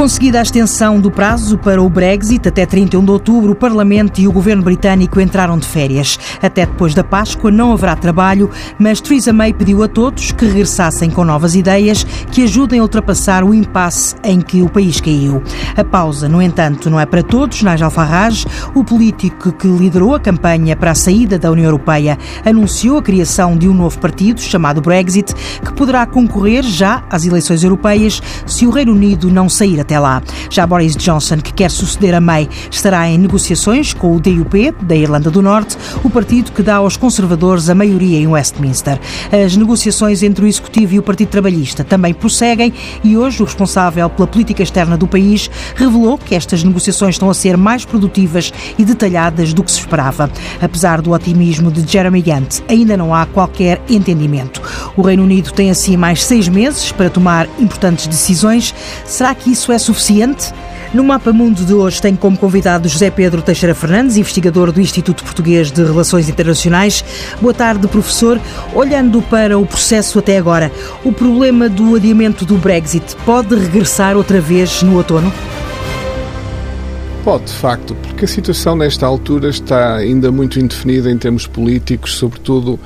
[0.00, 4.26] Conseguida a extensão do prazo para o Brexit até 31 de outubro, o Parlamento e
[4.26, 6.18] o governo britânico entraram de férias.
[6.40, 11.10] Até depois da Páscoa não haverá trabalho, mas Theresa May pediu a todos que regressassem
[11.10, 12.02] com novas ideias
[12.32, 15.42] que ajudem a ultrapassar o impasse em que o país caiu.
[15.76, 17.62] A pausa, no entanto, não é para todos.
[17.62, 22.96] Nigel Farage, o político que liderou a campanha para a saída da União Europeia, anunciou
[22.96, 28.22] a criação de um novo partido chamado Brexit, que poderá concorrer já às eleições europeias
[28.46, 30.22] se o Reino Unido não sair até lá.
[30.48, 34.94] Já Boris Johnson, que quer suceder a May, estará em negociações com o DUP, da
[34.94, 39.00] Irlanda do Norte, o partido que dá aos conservadores a maioria em Westminster.
[39.32, 42.72] As negociações entre o Executivo e o Partido Trabalhista também prosseguem
[43.02, 47.34] e hoje o responsável pela política externa do país revelou que estas negociações estão a
[47.34, 50.30] ser mais produtivas e detalhadas do que se esperava.
[50.60, 54.62] Apesar do otimismo de Jeremy Hunt, ainda não há qualquer entendimento.
[54.96, 58.72] O Reino Unido tem assim mais seis meses para tomar importantes decisões.
[59.04, 60.52] Será que isso é suficiente?
[60.92, 65.22] No Mapa Mundo de hoje tem como convidado José Pedro Teixeira Fernandes, investigador do Instituto
[65.22, 67.04] Português de Relações Internacionais.
[67.40, 68.40] Boa tarde, professor.
[68.74, 70.72] Olhando para o processo até agora,
[71.04, 75.32] o problema do adiamento do Brexit pode regressar outra vez no outono?
[77.24, 82.14] Pode, de facto, porque a situação nesta altura está ainda muito indefinida em termos políticos,
[82.14, 82.80] sobretudo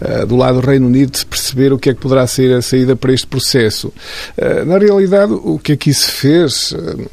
[0.00, 2.62] uh, do lado do Reino Unido, de perceber o que é que poderá ser a
[2.62, 3.92] saída para este processo.
[4.38, 7.08] Uh, na realidade, o que aqui se fez, uh,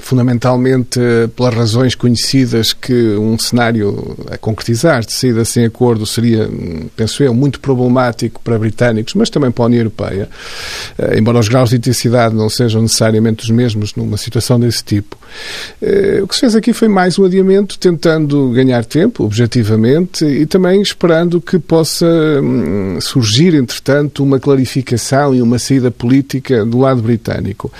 [0.00, 0.98] fundamentalmente
[1.36, 6.48] pelas razões conhecidas que um cenário a concretizar de saída sem acordo seria,
[6.96, 10.28] penso eu, muito problemático para britânicos, mas também para a União Europeia,
[11.16, 15.16] embora os graus de intensidade não sejam necessariamente os mesmos numa situação desse tipo.
[16.06, 20.46] Eh, o que se fez aqui foi mais um adiamento, tentando ganhar tempo, objetivamente, e
[20.46, 27.02] também esperando que possa hum, surgir, entretanto, uma clarificação e uma saída política do lado
[27.02, 27.72] britânico.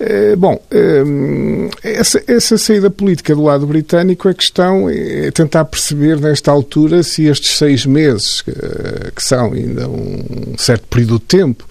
[0.00, 6.18] Eh, bom, hum, essa, essa saída política do lado britânico, a questão é tentar perceber,
[6.18, 11.68] nesta altura, se estes seis meses, eh, que são ainda um certo período de tempo,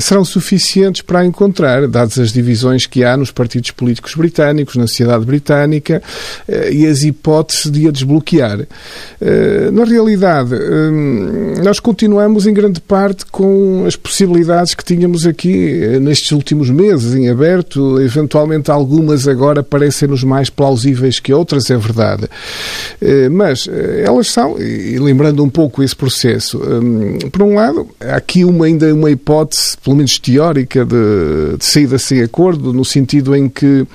[0.00, 5.01] serão suficientes para encontrar, dadas as divisões que há nos partidos políticos britânicos, na sociedade
[5.24, 6.02] britânica
[6.48, 8.66] eh, e as hipóteses de a desbloquear.
[9.20, 15.98] Eh, na realidade, eh, nós continuamos em grande parte com as possibilidades que tínhamos aqui
[16.00, 22.28] nestes últimos meses em aberto, eventualmente algumas agora parecem-nos mais plausíveis que outras, é verdade.
[23.30, 23.68] Mas
[24.04, 26.60] elas são, e lembrando um pouco esse processo,
[27.30, 31.98] por um lado, há aqui uma, ainda uma hipótese, pelo menos teórica, de, de saída
[31.98, 33.86] sem acordo, no sentido em que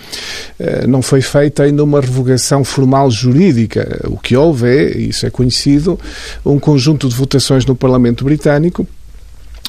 [0.98, 4.02] não foi feita ainda uma revogação formal jurídica.
[4.06, 6.00] O que houve é, isso é conhecido,
[6.44, 8.88] um conjunto de votações no Parlamento Britânico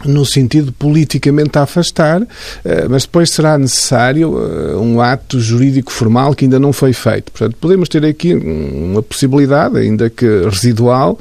[0.04, 2.22] no sentido politicamente a afastar,
[2.64, 7.32] eh, mas depois será necessário eh, um ato jurídico formal que ainda não foi feito.
[7.32, 11.18] Portanto, podemos ter aqui uma possibilidade, ainda que residual,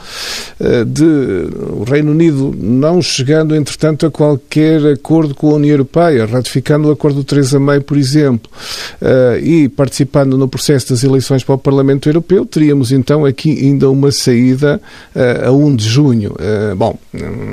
[0.59, 1.03] eh, de
[1.71, 6.91] o Reino Unido não chegando, entretanto, a qualquer acordo com a União Europeia, ratificando o
[6.91, 8.49] acordo do Theresa May, por exemplo,
[9.41, 14.11] e participando no processo das eleições para o Parlamento Europeu, teríamos então aqui ainda uma
[14.11, 14.81] saída
[15.45, 16.35] a 1 de junho.
[16.75, 16.97] Bom,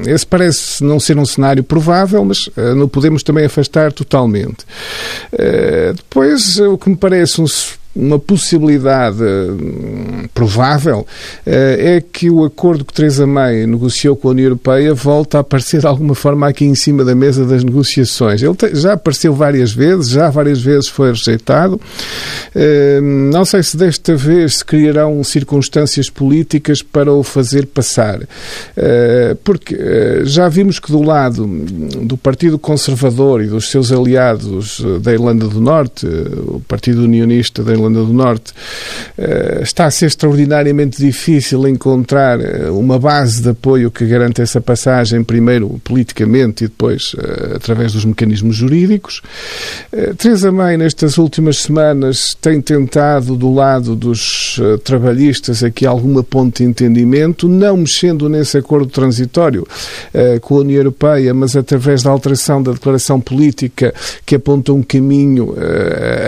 [0.06, 4.64] esse parece não ser ser um cenário provável, mas uh, não podemos também afastar totalmente.
[5.32, 7.46] Uh, depois, o que me parece um
[7.94, 11.06] uma possibilidade hum, provável
[11.46, 15.40] eh, é que o acordo que Teresa May negociou com a União Europeia volta a
[15.42, 18.42] aparecer de alguma forma aqui em cima da mesa das negociações.
[18.42, 21.80] Ele já apareceu várias vezes, já várias vezes foi rejeitado.
[22.54, 28.20] Hum, não sei se desta vez se criarão circunstâncias políticas para o fazer passar.
[28.76, 34.84] Eh, porque eh, já vimos que do lado do Partido Conservador e dos seus aliados
[35.00, 38.52] da Irlanda do Norte, o Partido Unionista da Irlanda Irlanda do Norte,
[39.16, 44.60] eh, está a ser extraordinariamente difícil encontrar eh, uma base de apoio que garante essa
[44.60, 49.22] passagem, primeiro politicamente e depois eh, através dos mecanismos jurídicos.
[50.18, 56.68] Teresa May, nestas últimas semanas, tem tentado, do lado dos trabalhistas, aqui alguma ponte de
[56.68, 59.66] entendimento, não mexendo nesse acordo transitório
[60.40, 63.94] com a União Europeia, mas através da alteração da declaração política
[64.24, 65.54] que aponta um caminho,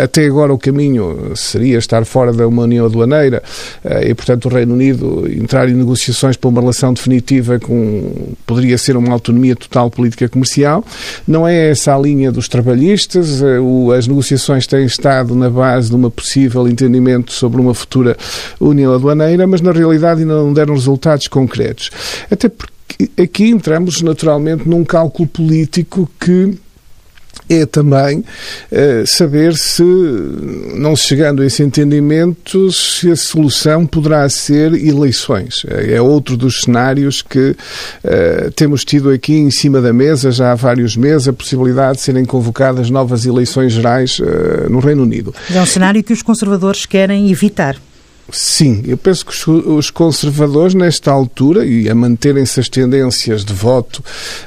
[0.02, 3.43] até agora o caminho seria estar fora da União Aduaneira
[3.84, 8.78] eh, e, portanto, o Reino Unido entrar em negociações para uma relação definitiva com poderia
[8.78, 10.84] ser uma autonomia total política comercial.
[11.26, 13.43] Não é essa a linha dos trabalhistas.
[13.43, 13.58] Eh,
[13.96, 18.16] as negociações têm estado na base de uma possível entendimento sobre uma futura
[18.60, 21.90] União Aduaneira, mas na realidade ainda não deram resultados concretos.
[22.31, 22.76] Até porque
[23.20, 26.58] aqui entramos naturalmente num cálculo político que
[27.49, 34.75] é também uh, saber se, não chegando a esse entendimento, se a solução poderá ser
[34.75, 35.65] eleições.
[35.69, 40.55] É outro dos cenários que uh, temos tido aqui em cima da mesa já há
[40.55, 44.19] vários meses, a possibilidade de serem convocadas novas eleições gerais
[44.69, 45.35] no Reino Unido.
[45.53, 47.77] É um cenário que os conservadores querem evitar.
[48.32, 54.02] Sim, eu penso que os conservadores, nesta altura, e a manterem-se as tendências de voto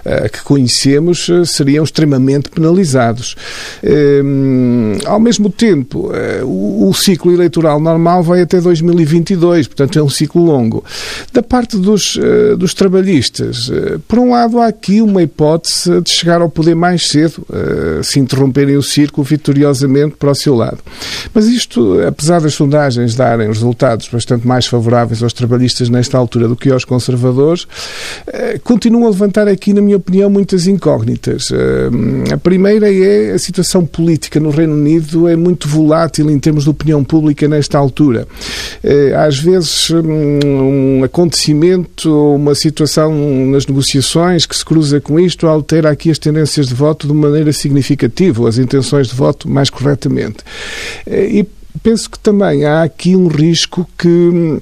[0.05, 3.37] uh, que conhecemos, uh, seriam extremamente penalizados.
[3.81, 6.11] Uh, ao mesmo tempo,
[6.43, 10.83] o, o, ciclo eleitoral normal vai até 2022, portanto é um ciclo longo.
[11.31, 12.17] Da parte dos,
[12.57, 13.71] dos trabalhistas,
[14.07, 17.45] por um lado, há aqui uma hipótese de chegar ao poder mais cedo,
[18.03, 20.79] se interromperem o círculo vitoriosamente para o seu lado.
[21.33, 26.47] Mas isto, apesar das sondagens darem resultados resultados bastante mais favoráveis aos trabalhistas nesta altura
[26.47, 27.67] do que aos conservadores,
[28.27, 31.49] eh, continuam a levantar aqui, na minha opinião, muitas incógnitas.
[31.51, 36.63] Eh, a primeira é a situação política no Reino Unido é muito volátil em termos
[36.63, 38.27] de opinião pública nesta altura.
[38.83, 43.13] Eh, às vezes, um acontecimento, uma situação
[43.47, 47.53] nas negociações que se cruza com isto altera aqui as tendências de voto de maneira
[47.53, 50.37] significativa, as intenções de voto mais corretamente.
[51.07, 51.45] E
[51.81, 54.61] penso que também há aqui um risco que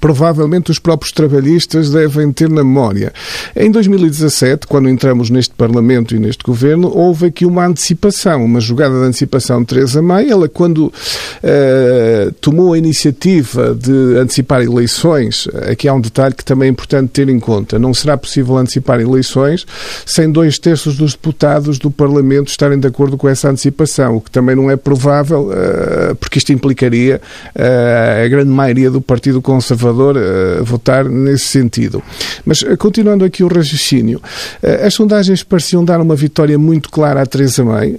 [0.00, 3.12] provavelmente os próprios trabalhistas devem ter na memória.
[3.54, 8.94] Em 2017, quando entramos neste Parlamento e neste Governo, houve aqui uma antecipação, uma jogada
[8.94, 10.28] de antecipação de Teresa May.
[10.28, 16.68] Ela, quando uh, tomou a iniciativa de antecipar eleições, aqui há um detalhe que também
[16.68, 17.78] é importante ter em conta.
[17.78, 19.66] Não será possível antecipar eleições
[20.04, 24.30] sem dois terços dos deputados do Parlamento estarem de acordo com essa antecipação, o que
[24.30, 27.20] também não é provável, uh, porque isto implicaria
[27.54, 32.02] uh, a grande maioria do Partido Conservador conservador uh, votar nesse sentido.
[32.44, 37.22] Mas uh, continuando aqui o raciocínio, uh, as sondagens pareciam dar uma vitória muito clara
[37.22, 37.96] à Teresa May.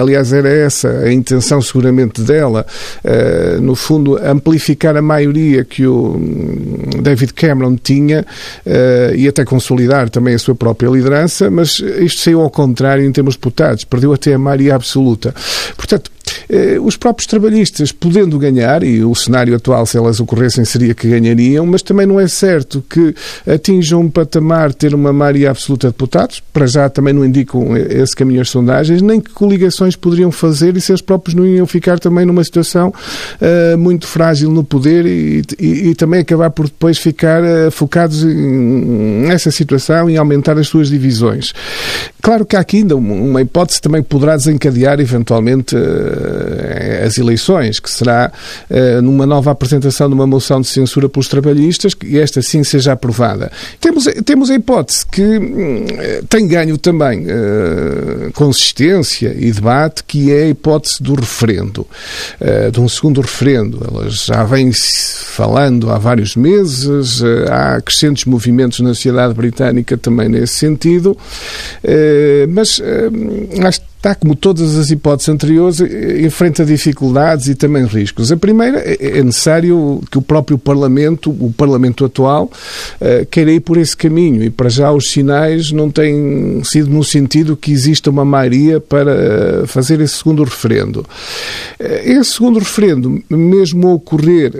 [0.00, 2.64] aliás, era essa a intenção seguramente dela,
[3.60, 8.24] no fundo, amplificar a maioria que o hum, David Cameron tinha
[9.14, 13.34] e até consolidar também a sua própria liderança, mas isto saiu ao contrário em termos
[13.34, 15.34] de deputados, perdeu até a maioria absoluta.
[15.76, 16.17] Portanto, eh,
[16.82, 21.66] os próprios trabalhistas podendo ganhar, e o cenário atual, se elas ocorressem, seria que ganhariam,
[21.66, 23.14] mas também não é certo que
[23.46, 28.14] atinjam um patamar ter uma maioria absoluta de deputados, para já também não indicam esse
[28.14, 31.98] caminho as sondagens, nem que coligações poderiam fazer e se eles próprios não iam ficar
[31.98, 36.98] também numa situação uh, muito frágil no poder e, e, e, também acabar por depois
[36.98, 41.52] ficar uh, focados nessa situação e aumentar as suas divisões.
[42.20, 46.17] Claro que há aqui ainda uma hipótese também poderá desencadear eventualmente uh, eh,
[47.04, 48.30] as eleições, que será
[48.70, 52.92] uh, numa nova apresentação de uma moção de censura pelos trabalhistas, que esta sim seja
[52.92, 53.50] aprovada.
[53.80, 57.26] Temos, temos a hipótese que uh, tem ganho também
[58.34, 61.86] consistência e debate, que é a hipótese do referendo,
[62.72, 63.80] de um segundo referendo.
[63.90, 70.54] Elas já vêm falando há vários meses, há crescentes movimentos na sociedade britânica também nesse
[70.54, 71.16] sentido,
[72.48, 72.80] mas
[73.66, 75.80] acho está, como todas as hipóteses anteriores,
[76.24, 78.30] enfrenta dificuldades e também riscos.
[78.30, 82.50] A primeira é, é necessário que o próprio Parlamento, o Parlamento atual,
[83.00, 87.02] eh, queira ir por esse caminho e para já os sinais não têm sido no
[87.02, 91.04] sentido que exista uma maioria para eh, fazer esse segundo referendo.
[91.78, 94.52] Eh, esse segundo referendo, mesmo ocorrer,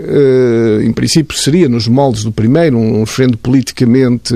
[0.83, 4.33] em princípio seria nos moldes do primeiro, um referendo politicamente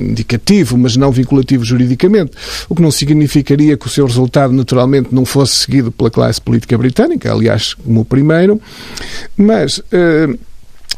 [0.00, 2.32] indicativo, mas não vinculativo juridicamente,
[2.68, 6.76] o que não significaria que o seu resultado naturalmente não fosse seguido pela classe política
[6.76, 8.60] britânica, aliás, como o primeiro,
[9.36, 9.78] mas.
[9.78, 10.38] Uh,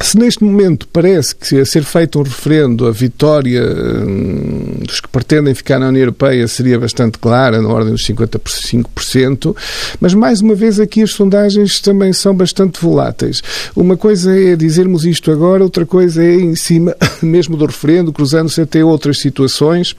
[0.03, 5.09] se neste momento parece que a ser feito um referendo a vitória hum, dos que
[5.09, 9.55] pretendem ficar na União Europeia seria bastante clara, na ordem dos 55%,
[10.01, 13.43] mas mais uma vez aqui as sondagens também são bastante voláteis.
[13.77, 18.63] Uma coisa é dizermos isto agora, outra coisa é em cima mesmo do referendo, cruzando-se
[18.63, 19.95] até outras situações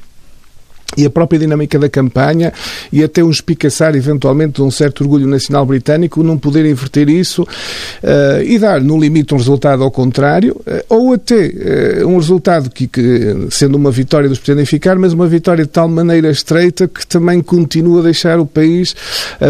[0.98, 2.52] e a própria dinâmica da campanha
[2.92, 7.44] e até um espicaçar eventualmente de um certo orgulho nacional britânico não poder inverter isso
[7.44, 12.70] uh, e dar no limite um resultado ao contrário uh, ou até uh, um resultado
[12.70, 16.88] que, que, sendo uma vitória dos pretendem ficar mas uma vitória de tal maneira estreita
[16.88, 18.96] que também continua a deixar o país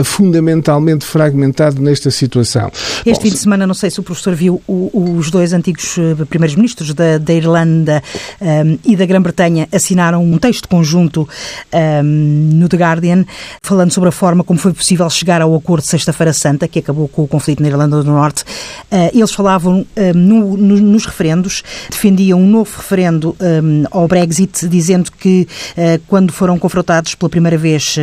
[0.04, 2.72] fundamentalmente fragmentado nesta situação.
[3.06, 5.96] Este Bom, fim de semana, não sei se o professor viu o, os dois antigos
[6.30, 8.02] primeiros-ministros da, da, Irlanda
[8.40, 11.28] um, e da Grã-Bretanha assinaram um texto conjunto
[11.74, 13.26] um, no The Guardian,
[13.62, 17.08] falando sobre a forma como foi possível chegar ao acordo de Sexta-feira Santa, que acabou
[17.08, 18.44] com o conflito na Irlanda do Norte.
[18.92, 24.68] Uh, eles falavam um, no, no, nos referendos, defendiam um novo referendo um, ao Brexit,
[24.68, 27.96] dizendo que uh, quando foram confrontados pela primeira vez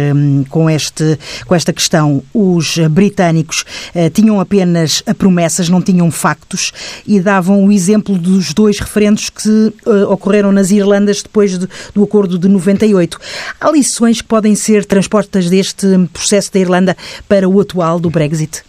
[0.49, 6.73] com, este, com esta questão, os britânicos uh, tinham apenas promessas, não tinham factos,
[7.07, 9.73] e davam o exemplo dos dois referendos que
[10.09, 13.18] ocorreram nas Irlandas depois de, do acordo de 98.
[13.61, 16.97] Há lições que podem ser transpostas deste processo da Irlanda
[17.29, 18.63] para o atual do Brexit?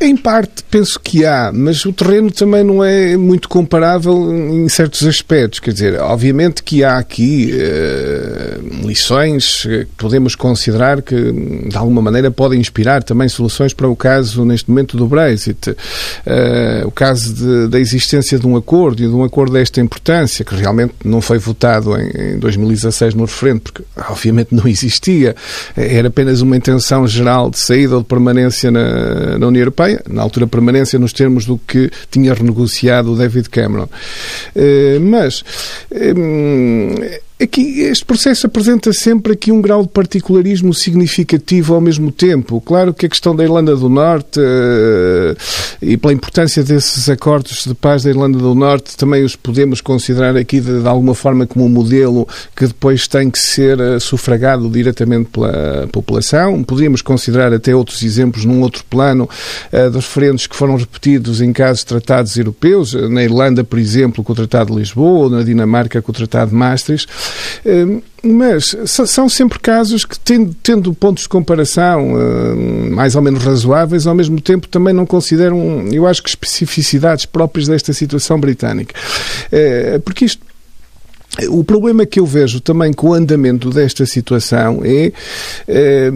[0.00, 5.04] Em parte, penso que há, mas o terreno também não é muito comparável em certos
[5.04, 5.58] aspectos.
[5.58, 11.16] Quer dizer, obviamente que há aqui uh, lições que podemos considerar que,
[11.68, 15.70] de alguma maneira, podem inspirar também soluções para o caso, neste momento, do Brexit.
[15.70, 20.44] Uh, o caso de, da existência de um acordo e de um acordo desta importância,
[20.44, 25.34] que realmente não foi votado em, em 2016 no referendo, porque, obviamente, não existia.
[25.76, 30.02] Era apenas uma intenção geral de saída ou de permanência na, na União Europeia Europeia,
[30.08, 33.88] na altura permanência nos termos do que tinha renegociado o David Cameron.
[34.54, 35.44] Eh, mas
[35.90, 42.60] eh, Aqui, este processo apresenta sempre aqui um grau de particularismo significativo ao mesmo tempo.
[42.60, 45.36] Claro que a questão da Irlanda do Norte uh,
[45.80, 50.36] e pela importância desses acordos de paz da Irlanda do Norte também os podemos considerar
[50.36, 52.26] aqui de, de alguma forma como um modelo
[52.56, 56.64] que depois tem que ser uh, sufragado diretamente pela população.
[56.64, 59.30] Podíamos considerar até outros exemplos num outro plano
[59.72, 64.24] uh, dos referendos que foram repetidos em casos de tratados europeus, na Irlanda, por exemplo,
[64.24, 67.06] com o Tratado de Lisboa, ou na Dinamarca com o Tratado de Maastricht.
[67.64, 74.06] Hum, mas são sempre casos que, tendo, pontos de comparação hum, mais ou menos razoáveis,
[74.06, 78.94] ao mesmo tempo também não consideram, eu acho que, especificidades próprias desta situação britânica.
[79.50, 80.48] Eh, porque isto
[81.50, 85.12] o problema que eu vejo também com o andamento desta situação é,
[85.68, 86.10] é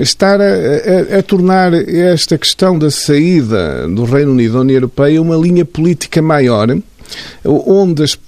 [0.00, 5.20] estar a, a, a, tornar esta questão da saída do Reino Unido da União Europeia
[5.20, 6.68] uma linha política maior,
[7.44, 8.18] onde as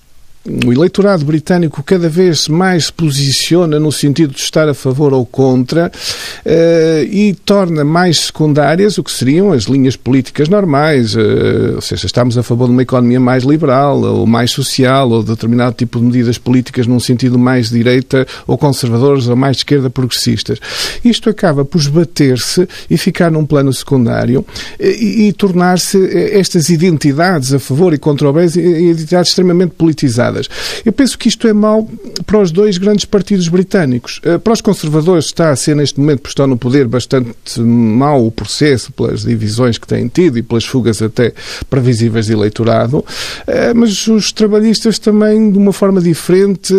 [0.64, 5.26] o eleitorado britânico cada vez mais se posiciona no sentido de estar a favor ou
[5.26, 11.80] contra uh, e torna mais secundárias o que seriam as linhas políticas normais, uh, ou
[11.80, 15.98] seja, estamos a favor de uma economia mais liberal ou mais social ou determinado tipo
[15.98, 20.58] de medidas políticas num sentido mais de direita ou conservadores ou mais de esquerda progressistas.
[21.04, 24.44] Isto acaba por esbater-se e ficar num plano secundário
[24.78, 25.98] eh, e, e tornar-se
[26.32, 30.36] estas identidades a favor e contra o Brexit identidades extremamente politizadas.
[30.85, 31.88] Eu penso que isto é mau
[32.26, 34.21] para os dois grandes partidos britânicos.
[34.25, 38.26] Eh, para os conservadores está a ser neste momento, por estar no poder, bastante mau
[38.26, 41.33] o processo pelas divisões que têm tido e pelas fugas até
[41.69, 43.05] previsíveis de eleitorado,
[43.47, 46.75] eh, mas os trabalhistas também de uma forma diferente,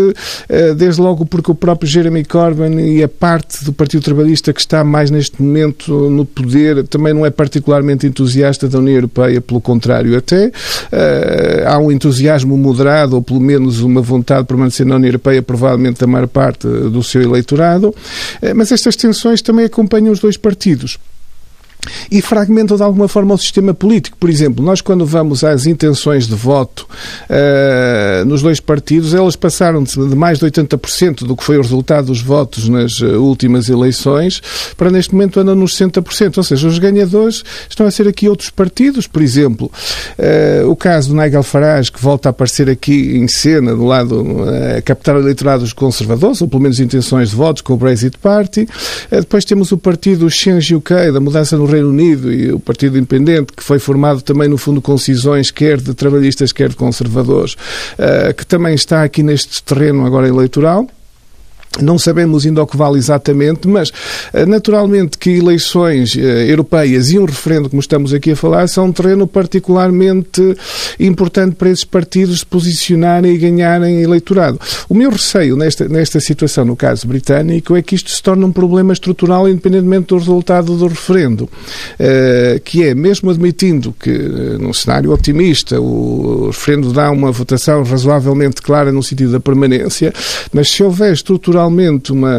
[0.50, 4.60] eh, desde logo porque o próprio Jeremy Corbyn e a parte do Partido Trabalhista que
[4.60, 9.62] está mais neste momento no poder também não é particularmente entusiasta da União Europeia, pelo
[9.62, 10.52] contrário, até.
[11.66, 16.00] Há um entusiasmo moderado ou pelo menos uma vontade de permanecer na União Europeia, provavelmente
[16.00, 17.96] da maior parte do seu eleitorado,
[18.42, 20.98] eh, mas estas tensões também acompanham os dois partidos
[22.12, 24.18] e fragmentam de alguma forma o sistema político.
[24.18, 26.88] Por exemplo, nós quando vamos às intenções de voto
[27.30, 32.08] uh, nos dois partidos, elas passaram de, mais de 80% do que foi o resultado
[32.08, 34.42] dos votos nas uh, últimas eleições
[34.76, 36.38] para neste momento andam nos 60%.
[36.38, 39.08] Ou seja, os ganhadores estão a ser aqui outros partidos.
[39.08, 39.72] Por exemplo,
[40.18, 44.26] uh, o caso do Nigel Farage, que volta a aparecer aqui em cena do lado
[44.86, 48.68] captar o eleitorado dos conservadores, ou pelo menos intenções de votos com o Brexit Party.
[49.10, 53.54] depois temos o partido Change UK, da mudança no Reino Unido e o Partido Independente,
[53.56, 58.34] que foi formado também, no fundo, com cisões quer de trabalhistas, quer de conservadores, uh,
[58.36, 60.88] que também está aqui neste terreno agora eleitoral.
[61.82, 63.92] Não sabemos ainda o que vale exatamente, mas
[64.34, 68.86] eh, naturalmente que eleições eh, europeias e um referendo, como estamos aqui a falar, são
[68.86, 70.42] um terreno particularmente
[71.00, 74.60] importante para esses partidos se posicionarem e ganharem eleitorado.
[74.90, 78.52] O meu receio nesta, nesta situação, no caso britânico, é que isto se torne um
[78.52, 81.48] problema estrutural independentemente do resultado do referendo,
[82.00, 88.62] eh, que é, mesmo admitindo que, num cenário otimista, o referendo dá uma votação razoavelmente
[88.64, 90.12] clara no sentido da permanência,
[90.52, 92.36] mas se houver estrutural realmente uma,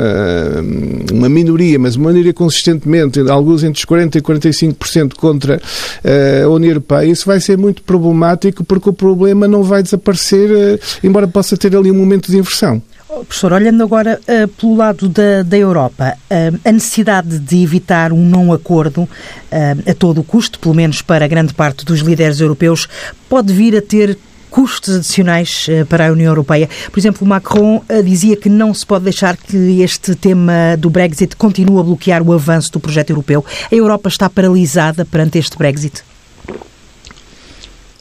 [1.13, 6.49] uma minoria, mas uma minoria consistentemente, alguns entre os 40% e 45% contra uh, a
[6.49, 11.27] União Europeia, isso vai ser muito problemático porque o problema não vai desaparecer, uh, embora
[11.27, 12.81] possa ter ali um momento de inversão.
[13.11, 18.13] Oh, professor, olhando agora uh, pelo lado da, da Europa, uh, a necessidade de evitar
[18.13, 22.39] um não acordo uh, a todo o custo, pelo menos para grande parte dos líderes
[22.39, 22.87] europeus,
[23.29, 24.17] pode vir a ter
[24.51, 26.69] custos adicionais eh, para a União Europeia.
[26.91, 31.37] Por exemplo, Macron eh, dizia que não se pode deixar que este tema do Brexit
[31.37, 33.45] continue a bloquear o avanço do projeto europeu.
[33.71, 36.08] A Europa está paralisada perante este Brexit?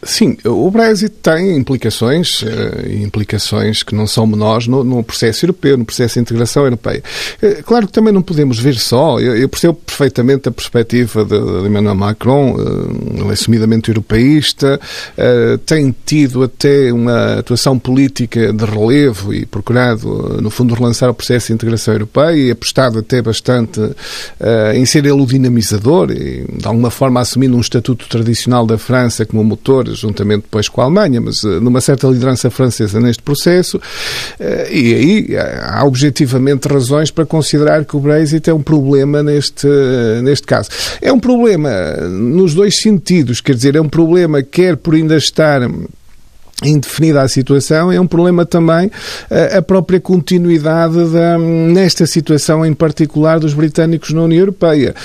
[0.07, 2.47] Sim, o Brexit tem implicações, uh,
[3.03, 7.03] implicações que não são menores no, no, processo europeu, no processo de integração europeia.
[7.43, 11.37] Uh, claro que também não podemos ver só, eu, eu percebo perfeitamente a perspectiva de,
[11.37, 14.79] de Emmanuel Macron, uh, assumidamente europeísta,
[15.65, 21.47] tem tido até uma atuação política de relevo e procurado, no fundo, relançar o processo
[21.47, 23.81] de integração europeia e apostado até bastante
[24.73, 29.25] em ser ele o dinamizador e, de alguma forma, assumindo um estatuto tradicional da França
[29.25, 33.79] como motor juntamente depois com a Alemanha, mas eh, numa certa liderança francesa neste processo,
[34.39, 39.23] eh, e aí eh, há objetivamente razões para considerar que o Brexit é um problema
[39.23, 39.67] neste,
[40.23, 40.69] neste caso.
[41.01, 41.69] É um problema
[42.09, 45.61] nos dois sentidos, quer dizer, é um problema quer por ainda estar
[46.63, 48.89] indefinida a situação, é um problema também
[49.55, 54.95] a própria continuidade da, nesta situação em particular dos britânicos na União Europeia,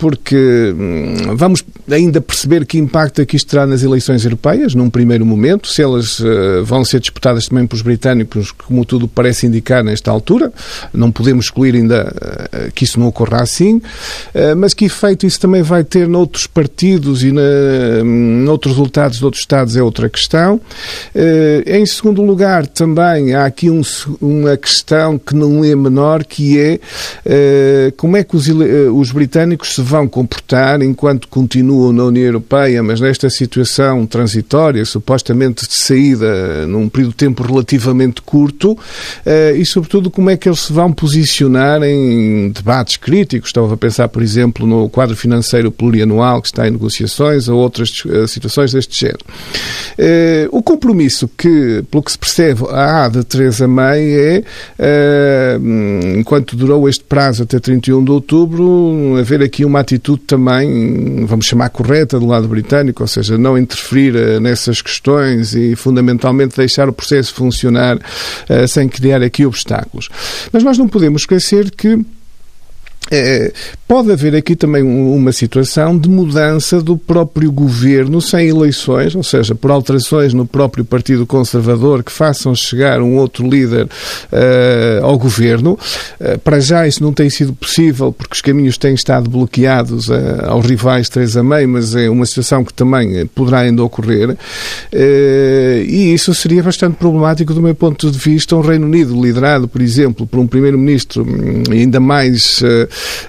[0.00, 4.90] porque hum, vamos ainda perceber que impacto é que isto terá nas eleições europeias, num
[4.90, 6.20] primeiro momento, se elas
[6.64, 10.52] vão ser disputadas também pelos britânicos, como tudo parece indicar nesta altura,
[10.92, 12.12] não podemos excluir ainda
[12.74, 13.80] que isso não ocorra assim,
[14.56, 19.46] mas que efeito isso também vai ter noutros partidos e hum, noutros resultados de outros
[19.46, 20.55] Estados é outra questão.
[21.14, 23.82] Eh, em segundo lugar, também há aqui um,
[24.20, 26.80] uma questão que não é menor, que é
[27.24, 32.26] eh, como é que os, eh, os britânicos se vão comportar enquanto continuam na União
[32.26, 38.76] Europeia, mas nesta situação transitória, supostamente de saída num período de tempo relativamente curto,
[39.56, 43.48] e sobretudo como é que eles se vão posicionar em debates críticos.
[43.50, 48.02] Estava a pensar, por exemplo, no quadro financeiro plurianual que está em negociações ou outras
[48.28, 49.24] situações deste género
[50.50, 54.42] o compromisso que, pelo que se percebe, há de Teresa May é,
[54.78, 61.46] uh, enquanto durou este prazo até 31 de outubro, haver aqui uma atitude também, vamos
[61.46, 66.88] chamar correta, do lado britânico, ou seja, não interferir uh, nessas questões e, fundamentalmente, deixar
[66.88, 70.08] o processo funcionar uh, sem criar aqui obstáculos.
[70.52, 71.98] Mas nós não podemos esquecer que
[73.10, 73.52] é,
[73.86, 79.54] pode haver aqui também uma situação de mudança do próprio governo sem eleições, ou seja,
[79.54, 85.78] por alterações no próprio Partido Conservador que façam chegar um outro líder uh, ao governo.
[86.20, 90.46] Uh, para já isso não tem sido possível porque os caminhos têm estado bloqueados uh,
[90.46, 94.36] aos rivais Teresa May, mas é uma situação que também poderá ainda ocorrer.
[94.92, 98.56] e isso seria bastante problemático do meu ponto de vista.
[98.56, 102.62] Um Reino Unido liderado, por exemplo, por um primeiro-ministro hum, ainda mais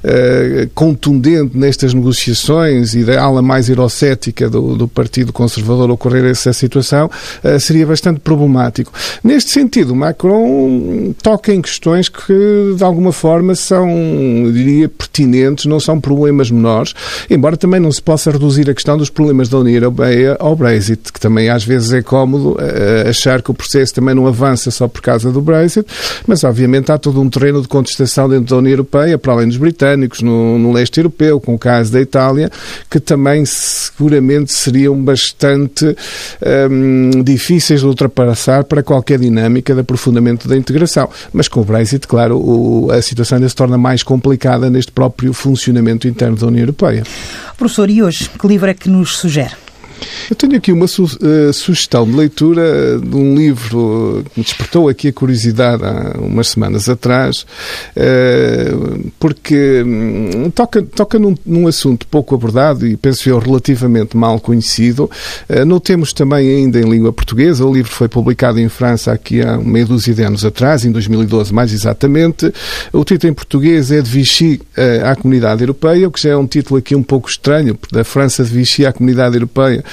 [0.04, 6.54] uh, contundente nestas negociações e da ala mais eurocética do, do Partido Conservador ocorrer essa
[6.54, 7.10] situação,
[7.44, 8.92] uh, seria bastante problemático.
[9.24, 13.88] Neste sentido, Macron toca em questões que, de alguma forma, são,
[14.54, 16.94] diria, pertinentes, não são problemas menores,
[17.30, 21.12] embora também não se possa reduzir a questão dos problemas da União Europeia ao Brexit,
[21.12, 24.88] que também às vezes é cómodo uh, achar que o processo também não avança só
[24.88, 25.88] por causa do Brexit,
[26.26, 29.57] mas obviamente há todo um terreno de contestação dentro da União Europeia, para além dos
[29.58, 32.50] britânicos, no, no leste europeu, com o caso da Itália,
[32.90, 35.96] que também seguramente seriam bastante
[36.72, 41.10] um, difíceis de ultrapassar para qualquer dinâmica de aprofundamento da integração.
[41.34, 45.34] Mas com o Brexit, claro, o, a situação ainda se torna mais complicada neste próprio
[45.34, 47.04] funcionamento interno da União Europeia.
[47.58, 49.67] Professor, e hoje, que livro é que nos sugere?
[50.30, 54.90] Eu tenho aqui uma su uh, sugestão de leitura de um livro que me despertou
[54.90, 57.46] aqui a curiosidade há umas semanas atrás,
[57.96, 64.40] uh, porque um, toca, toca num, num, assunto pouco abordado e penso eu relativamente mal
[64.40, 65.10] conhecido.
[65.50, 67.66] Uh, não temos também ainda em língua portuguesa.
[67.66, 71.54] O livro foi publicado em França aqui há meia dúzia de anos atrás, em 2012
[71.54, 72.52] mais exatamente.
[72.92, 74.62] O título em português é de Vichy
[75.04, 78.44] à Comunidade Europeia, o que já é um título aqui um pouco estranho, da França
[78.44, 79.84] de Vichy à Comunidade Europeia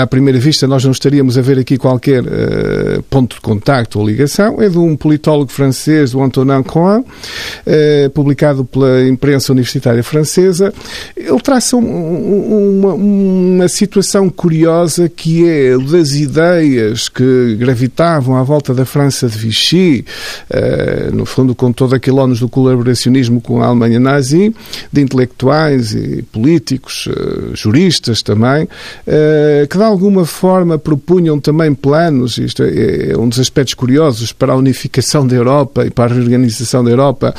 [0.00, 4.06] à primeira vista, nós não estaríamos a ver aqui qualquer uh, ponto de contacto ou
[4.06, 4.60] ligação.
[4.60, 10.72] É de um politólogo francês, o Antonin Coin, uh, publicado pela imprensa universitária francesa.
[11.16, 18.74] Ele traça um, uma, uma situação curiosa que é das ideias que gravitavam à volta
[18.74, 20.04] da França de Vichy,
[21.12, 24.54] no fundo com todo aquele ónus do colaboracionismo com a Alemanha nazi,
[24.92, 27.08] de intelectuais e políticos,
[27.54, 28.68] juristas também,
[29.68, 34.52] que de alguma forma propunham também planos, isto é, é um dos aspectos curiosos, para
[34.52, 37.34] a unificação da Europa e para a reorganização da Europa,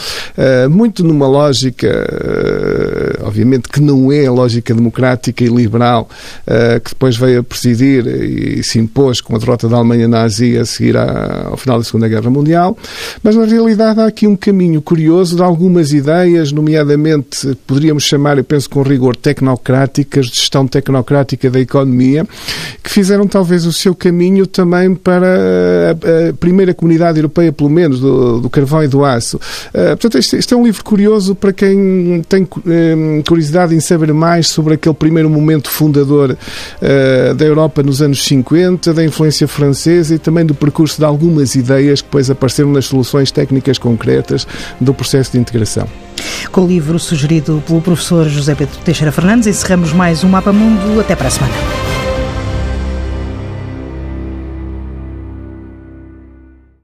[0.70, 1.90] muito numa lógica,
[3.24, 6.10] obviamente que não é a lógica democrática e liberal,
[6.84, 10.66] que depois veio a presidir e se impôs com a derrota da Alemanha nazi a
[10.66, 12.78] seguir ao final da Segunda Guerra Mundial,
[13.24, 18.44] mas na realidade há aqui um caminho curioso de algumas ideias, nomeadamente poderíamos chamar, eu
[18.44, 22.28] penso com rigor, tecnocráticas, de gestão tecnocrática da economia,
[22.84, 25.28] que fizeram talvez o seu caminho também para
[25.92, 29.38] a, primeira comunidade europeia, pelo menos, do, do carvão e do aço.
[29.38, 34.14] Uh, portanto, este, este, é um livro curioso para quem tem uh, curiosidade em saber
[34.14, 40.16] mais sobre aquele primeiro momento fundador uh, da Europa nos anos 50, da influência francesa
[40.16, 44.48] e também do percurso de algumas ideias que depois apareceram nas soluções técnicas concretas
[44.82, 45.88] do processo de integração.
[46.52, 51.00] Com o livro sugerido pelo professor José Pedro Teixeira Fernandes, encerramos mais um Mapa Mundo.
[51.00, 51.99] Até para a semana.